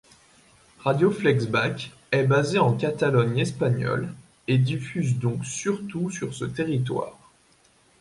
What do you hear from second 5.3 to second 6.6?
surtout sur ce